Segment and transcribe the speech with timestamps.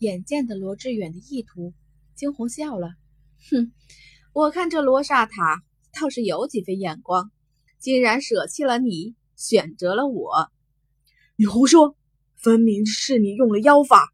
[0.00, 1.74] 眼见的罗志远的意图，
[2.14, 2.94] 惊鸿笑了
[3.50, 3.70] ：“哼，
[4.32, 7.30] 我看这罗刹塔倒是有几分眼光，
[7.78, 10.50] 竟然舍弃了你，选择了我。
[11.36, 11.96] 你胡说，
[12.34, 14.10] 分明是你用了妖法。”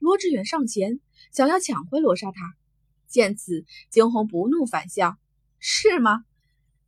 [0.00, 0.98] 罗志远上前
[1.30, 2.38] 想要抢回罗刹塔，
[3.06, 5.18] 见此，惊鸿不怒反笑
[5.60, 6.24] ：“是吗？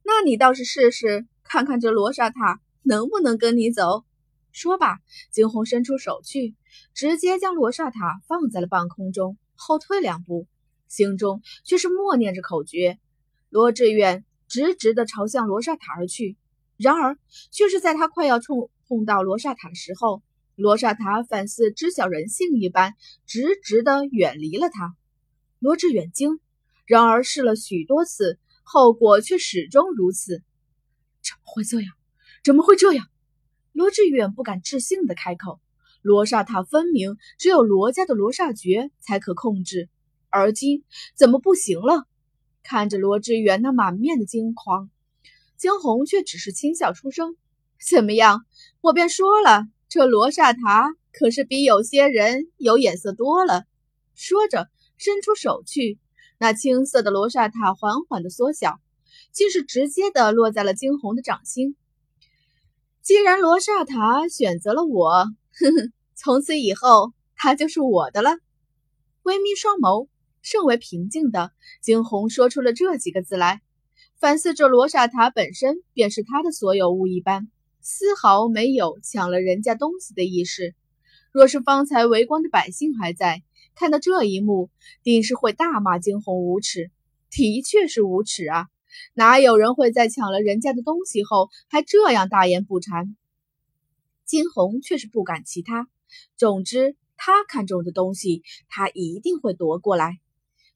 [0.03, 4.05] 那你倒是试试，看看这罗刹塔能不能跟你走。”
[4.53, 4.99] 说罢，
[5.31, 6.55] 惊鸿伸出手去，
[6.95, 10.47] 直接将罗刹塔放在了半空中，后退两步，
[10.89, 12.99] 心中却是默念着口诀。
[13.49, 16.37] 罗志远直直地朝向罗刹塔而去，
[16.77, 17.19] 然而
[17.51, 20.23] 却是在他快要触碰到罗刹塔的时候，
[20.57, 22.95] 罗刹塔反似知晓人性一般，
[23.27, 24.95] 直直地远离了他。
[25.59, 26.41] 罗志远惊，
[26.87, 30.43] 然而试了许多次，后果却始终如此。
[31.23, 31.93] 怎么会这样？
[32.43, 33.07] 怎么会这样？
[33.73, 35.61] 罗志远不敢置信的开口
[36.03, 39.89] ：“罗刹塔分明只有罗家的罗刹诀才可控制，
[40.29, 40.85] 而今
[41.15, 42.05] 怎么不行了？”
[42.63, 44.91] 看着罗志远那满面的惊慌，
[45.57, 47.37] 惊鸿却只是轻笑出声
[47.91, 48.45] ：“怎么样？
[48.81, 53.65] 我便说了，这罗刹塔可是比有些人有眼色多了。”
[54.15, 55.99] 说着，伸出手去，
[56.39, 58.79] 那青色的罗刹塔缓缓的缩小，
[59.33, 61.77] 竟是直接的落在了惊鸿的掌心。
[63.03, 68.31] 既然罗刹塔选择了我，呵呵，从此以后他就是我的了。
[69.23, 70.09] 微眯双眸，
[70.43, 73.63] 甚为平静的惊鸿说出了这几个字来，
[74.19, 77.49] 反思着罗刹塔本身便是他的所有物一般，
[77.81, 80.75] 丝毫没有抢了人家东西的意识。
[81.33, 83.43] 若是方才围观的百姓还在
[83.75, 84.69] 看到这一幕，
[85.03, 86.91] 定是会大骂惊鸿无耻。
[87.31, 88.67] 的确是无耻啊！
[89.15, 93.15] 哪有人会在抢了人家的东西后还这样大言不惭？
[94.25, 95.89] 金红却是不敢其他。
[96.37, 100.19] 总之，他看中的东西，他一定会夺过来。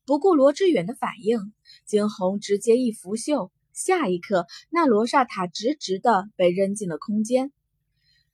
[0.04, 1.52] 不顾罗志远的反应，
[1.86, 7.52] 金红直接一拂袖，下一刻，那罗刹塔直直的被扔进了空间。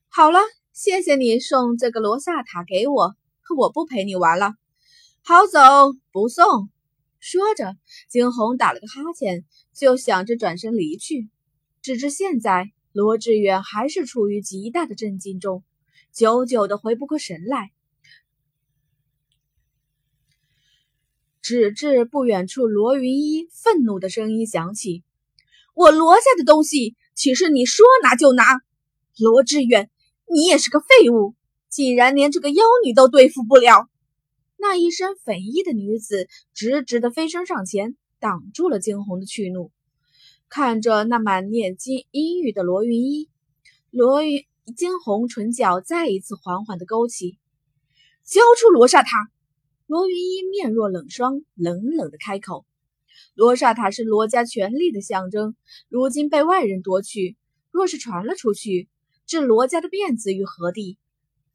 [0.09, 0.41] 好了，
[0.73, 3.15] 谢谢你送这个罗刹塔给我，
[3.57, 4.55] 我不陪你玩了。
[5.23, 5.61] 好走
[6.13, 6.71] 不送。
[7.21, 7.77] 说着，
[8.09, 9.45] 惊鸿打了个哈欠。
[9.73, 11.31] 就想着转身离去，
[11.81, 15.65] 只是现在罗志远还是处于极大的震惊中，
[16.13, 17.71] 久久的回不过神来。
[21.41, 25.03] 直至不远处，罗云一愤怒的声音响起
[25.75, 28.45] ：“我罗家的东西，岂是你说拿就拿？
[29.19, 29.91] 罗志远，
[30.31, 31.35] 你也是个废物，
[31.71, 33.89] 竟然连这个妖女都对付不了！”
[34.61, 37.97] 那一身粉衣的女子直直的飞身上前。
[38.23, 39.73] 挡住了惊鸿的去路，
[40.51, 43.31] 看着那满面金阴郁的罗云一，
[43.91, 44.45] 罗云
[44.77, 47.39] 惊鸿唇角再一次缓缓的勾起，
[48.23, 49.31] 交出罗刹塔。
[49.87, 52.67] 罗云一面若冷霜，冷冷的开口
[53.33, 55.57] ：“罗刹塔是罗家权力的象征，
[55.89, 57.39] 如今被外人夺去，
[57.71, 58.91] 若是传了出去，
[59.25, 60.99] 置罗家的面子于何地？”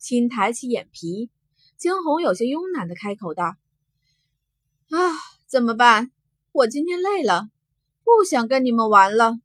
[0.01, 1.29] 轻抬起眼皮，
[1.77, 3.55] 惊鸿有些慵懒的开口道
[4.89, 4.97] ：“啊，
[5.45, 6.11] 怎么办？”
[6.53, 7.49] 我今天累了，
[8.05, 9.37] 不想跟你们玩了。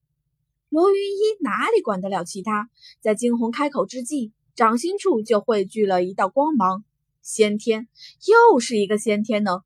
[0.69, 2.71] 罗云一哪里管得了其他？
[3.01, 6.85] 在惊鸿开口之际，掌心处就汇聚了一道光芒。
[7.21, 7.89] 先天，
[8.29, 9.63] 又是一个先天呢？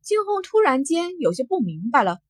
[0.00, 2.20] 惊鸿突然间有些不明白了，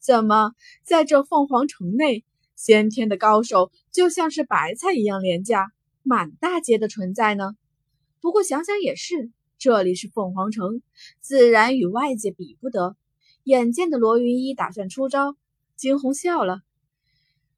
[0.00, 2.24] 怎么在这凤凰城内，
[2.56, 5.70] 先天的高手就像是白菜一样廉价，
[6.02, 7.54] 满大街的存在呢？
[8.26, 10.82] 不过想想也是，这里是凤凰城，
[11.20, 12.96] 自然与外界比不得。
[13.44, 15.36] 眼见的罗云一打算出招，
[15.76, 16.58] 惊鸿笑了。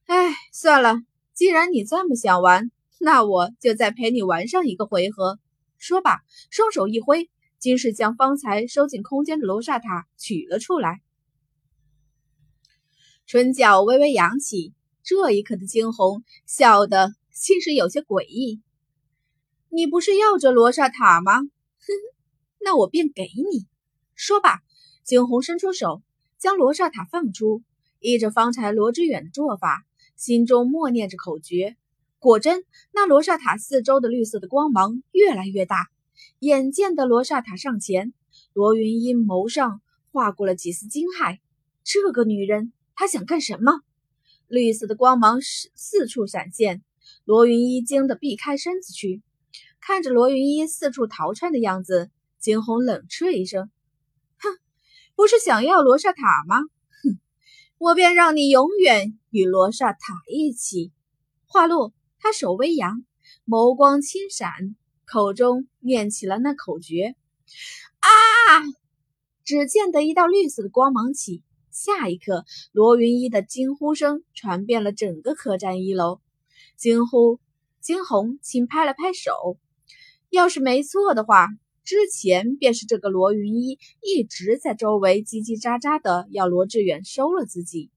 [0.05, 0.97] 哎，算了，
[1.33, 2.71] 既然你这么想玩，
[3.01, 5.39] 那我就再陪你玩上一个回合。
[5.79, 6.19] 说罢，
[6.51, 11.01] 双手一挥，竟是将方才收进空间的罗刹塔取了出来。
[13.27, 18.61] 唇角微微扬起，这一刻的惊鸿笑得竟是有些诡异。
[19.71, 21.41] 你不是要这罗刹塔吗？
[21.41, 21.49] 哼，
[22.61, 23.67] 那我便给你。
[24.15, 24.61] 说罢。
[25.05, 26.03] 惊鸿伸出手，
[26.39, 27.63] 将罗刹塔放出，
[27.99, 29.87] 依着方才罗之远的做法，
[30.17, 31.77] 心中默念着口诀。
[32.19, 35.87] 果真，那罗刹塔四周的绿色的光芒越来越大。
[36.41, 38.13] 眼见的罗刹塔上前，
[38.53, 39.81] 罗云英眸上
[40.13, 41.39] 划过了几丝惊骇。
[41.85, 43.81] 这个女人，她想干什么？
[44.47, 46.83] 绿色的光芒四四处闪现，
[47.25, 49.23] 罗云一惊得避开身子去。
[49.89, 53.71] 看着罗云一四处逃窜的样子，惊鸿冷嗤一声。
[54.37, 54.51] 哼
[55.17, 56.59] 不是想要罗刹塔吗？
[57.03, 57.19] 哼，
[57.79, 59.99] 我便让你永远与罗刹塔
[60.31, 60.93] 一起。
[61.47, 63.03] 话落，他手微扬，
[63.47, 64.77] 眸光轻闪，
[65.07, 67.17] 口中念起了那口诀。
[68.01, 68.09] 啊！
[69.43, 76.21] 只见得一道绿色的光芒起，下一刻，罗云一的惊呼声传遍了整个客栈一楼。
[76.77, 77.41] 惊呼！
[77.81, 79.57] 惊鸿轻拍了拍手，
[80.31, 81.49] 要是没错的话。
[81.85, 87.91] 之前便是这个罗云一一直在周围叽叽喳喳的，要罗志远收了自己。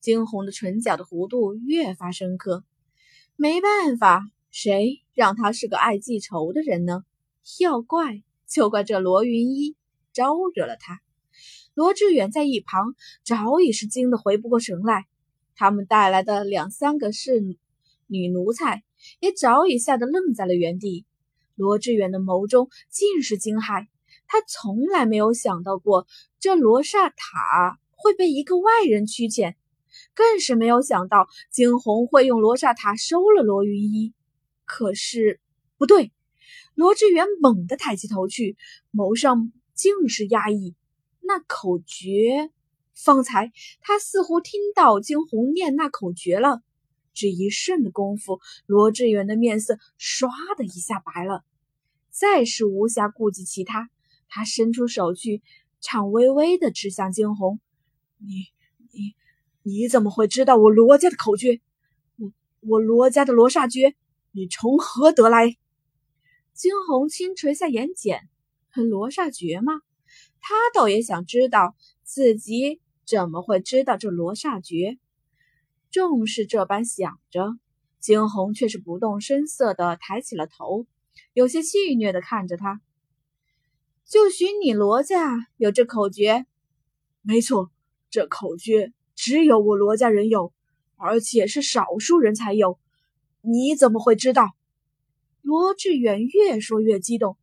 [0.00, 2.62] 惊鸿的唇角的弧度越发深刻。
[3.34, 4.22] 没办法，
[4.52, 7.02] 谁让他是个爱记仇的人呢？
[7.58, 9.74] 要怪就怪这罗云一
[10.12, 11.00] 招惹了他。
[11.74, 15.04] 罗志远在一旁早已是惊得回不过神来，
[15.56, 17.40] 他们带来的两三个侍
[18.06, 18.84] 女奴才
[19.18, 21.04] 也早已吓得愣在了原地。
[21.56, 23.86] 罗志远的眸中尽是惊骇，
[24.26, 26.06] 他从来没有想到过
[26.38, 29.54] 这罗刹塔会被一个外人驱遣，
[30.14, 34.12] 更是没有想到惊鸿会用罗刹塔收了罗云一。
[34.64, 35.40] 可是
[35.78, 36.12] 不对，
[36.74, 38.56] 罗志远猛地抬起头去，
[38.92, 40.74] 眸上尽是压抑。
[41.22, 42.50] 那口诀，
[42.94, 43.50] 方才
[43.80, 46.62] 他似乎听到惊鸿念那口诀了。
[47.16, 51.44] 只一瞬的功夫，罗志远的面色唰的一下白了，
[52.10, 53.88] 再是无暇顾及其他。
[54.28, 55.42] 他伸出手去，
[55.80, 57.58] 颤巍巍的指向惊鸿
[58.18, 58.26] ：“你、
[58.92, 59.14] 你、
[59.62, 61.60] 你怎么会知道我罗家的口诀？
[62.18, 63.94] 我、我罗家的罗刹诀，
[64.32, 65.56] 你从何得来？”
[66.52, 68.20] 惊鸿轻垂下眼睑
[68.74, 69.80] ：“罗刹诀吗？
[70.40, 74.98] 他倒也想知道自己怎么会知道这罗刹诀。”
[75.90, 77.58] 正是这般想着，
[77.98, 80.86] 惊鸿却是不动声色的抬起了头，
[81.32, 82.80] 有些戏谑的看着他。
[84.04, 86.46] 就许你罗家有这口诀？
[87.22, 87.70] 没错，
[88.10, 90.52] 这口诀只有我罗家人有，
[90.96, 92.78] 而且是少数人才有。
[93.40, 94.54] 你怎么会知道？
[95.40, 97.36] 罗志远越说越激动，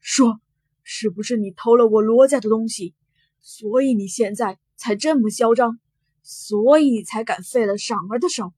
[0.00, 0.40] 说
[0.84, 2.94] ：“是不是你偷了我罗家的东西，
[3.40, 5.78] 所以你现在才这么嚣张？”
[6.28, 8.52] 所以才敢废了赏儿的手，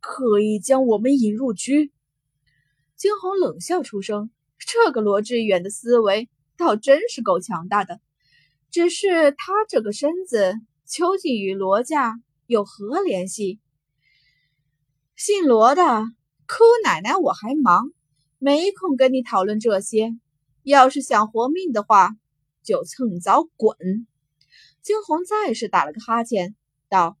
[0.00, 1.92] 刻意将我们引入局。
[2.96, 8.00] 惊鸿冷笑出声：“这个罗志远的思维倒真是够强大的。
[8.68, 13.60] 只是他这个身子究竟与罗家有何联系？
[15.14, 17.92] 姓罗的，姑奶奶我还忙，
[18.40, 20.10] 没空跟你讨论这些。
[20.64, 22.10] 要是想活命的话，
[22.64, 23.76] 就趁早滚。”
[24.82, 26.56] 惊鸿再是打了个哈欠。
[26.94, 27.16] 道，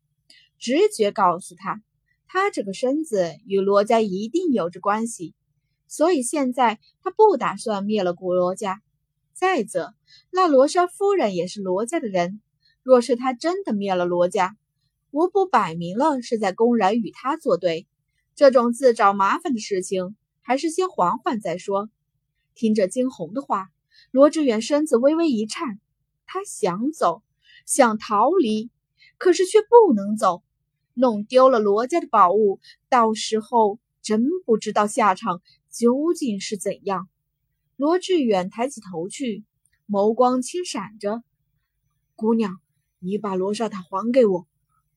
[0.60, 1.82] 直觉告诉他，
[2.28, 5.34] 他这个身子与罗家一定有着关系，
[5.88, 8.80] 所以现在他不打算灭了古罗家。
[9.32, 9.92] 再者，
[10.30, 12.40] 那罗莎夫人也是罗家的人，
[12.84, 14.56] 若是他真的灭了罗家，
[15.10, 17.88] 无不摆明了是在公然与他作对。
[18.36, 21.90] 这种自找麻烦的事情，还是先缓缓再说。
[22.54, 23.70] 听着惊鸿的话，
[24.12, 25.80] 罗志远身子微微一颤，
[26.26, 27.24] 他想走，
[27.66, 28.70] 想逃离。
[29.18, 30.42] 可是却不能走，
[30.94, 35.40] 弄丢了罗家的宝物，到时候真不知道下场
[35.70, 37.08] 究竟是怎样。
[37.76, 39.44] 罗志远抬起头去，
[39.88, 41.22] 眸光轻闪着
[42.14, 42.58] ：“姑娘，
[42.98, 44.46] 你把罗刹塔还给我，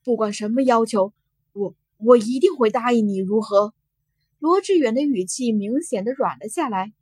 [0.03, 1.13] 不管什么要求，
[1.53, 3.73] 我我一定会答应你，如何？”
[4.39, 6.93] 罗志远的语气明显的软了下来。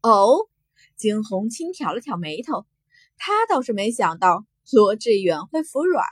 [0.00, 0.48] 哦，
[0.94, 2.66] 惊鸿轻挑了挑眉头，
[3.16, 4.46] 他倒是没想到。
[4.72, 6.04] 罗志远会服软。